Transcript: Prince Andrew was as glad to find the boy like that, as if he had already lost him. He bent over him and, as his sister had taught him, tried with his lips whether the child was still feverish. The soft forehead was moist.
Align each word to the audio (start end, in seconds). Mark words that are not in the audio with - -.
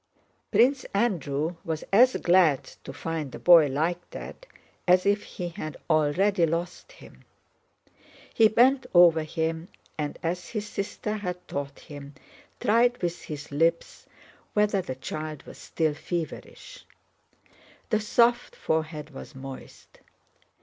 Prince 0.49 0.83
Andrew 0.95 1.57
was 1.63 1.83
as 1.93 2.13
glad 2.15 2.63
to 2.63 2.91
find 2.91 3.31
the 3.31 3.37
boy 3.37 3.67
like 3.67 4.09
that, 4.09 4.47
as 4.87 5.05
if 5.05 5.21
he 5.21 5.49
had 5.49 5.77
already 5.91 6.43
lost 6.47 6.93
him. 6.93 7.23
He 8.33 8.47
bent 8.47 8.87
over 8.95 9.21
him 9.21 9.67
and, 9.99 10.17
as 10.23 10.49
his 10.49 10.67
sister 10.67 11.17
had 11.17 11.47
taught 11.47 11.81
him, 11.81 12.15
tried 12.59 12.97
with 13.03 13.21
his 13.25 13.51
lips 13.51 14.07
whether 14.55 14.81
the 14.81 14.95
child 14.95 15.43
was 15.43 15.59
still 15.59 15.93
feverish. 15.93 16.83
The 17.91 17.99
soft 17.99 18.55
forehead 18.55 19.11
was 19.11 19.35
moist. 19.35 19.99